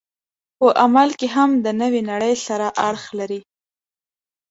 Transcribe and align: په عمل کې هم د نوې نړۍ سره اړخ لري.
په 0.57 0.67
عمل 0.83 1.09
کې 1.19 1.27
هم 1.35 1.49
د 1.65 1.67
نوې 1.81 2.01
نړۍ 2.11 2.33
سره 2.47 2.67
اړخ 2.87 3.05
لري. 3.19 3.39